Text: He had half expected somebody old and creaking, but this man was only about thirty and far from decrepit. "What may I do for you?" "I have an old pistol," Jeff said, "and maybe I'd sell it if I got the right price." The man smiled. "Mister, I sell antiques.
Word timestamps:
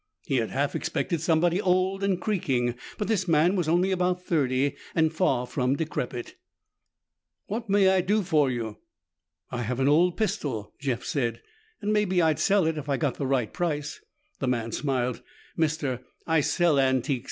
He 0.25 0.37
had 0.37 0.49
half 0.49 0.73
expected 0.75 1.21
somebody 1.21 1.61
old 1.61 2.03
and 2.03 2.19
creaking, 2.19 2.73
but 2.97 3.07
this 3.07 3.27
man 3.27 3.55
was 3.55 3.67
only 3.69 3.91
about 3.91 4.25
thirty 4.25 4.75
and 4.95 5.13
far 5.13 5.45
from 5.45 5.75
decrepit. 5.75 6.37
"What 7.45 7.69
may 7.69 7.87
I 7.87 8.01
do 8.01 8.23
for 8.23 8.49
you?" 8.49 8.79
"I 9.51 9.61
have 9.61 9.79
an 9.79 9.87
old 9.87 10.17
pistol," 10.17 10.73
Jeff 10.79 11.03
said, 11.03 11.43
"and 11.83 11.93
maybe 11.93 12.19
I'd 12.19 12.39
sell 12.39 12.65
it 12.65 12.79
if 12.79 12.89
I 12.89 12.97
got 12.97 13.17
the 13.19 13.27
right 13.27 13.53
price." 13.53 13.99
The 14.39 14.47
man 14.47 14.71
smiled. 14.71 15.21
"Mister, 15.55 15.99
I 16.25 16.41
sell 16.41 16.79
antiques. 16.79 17.19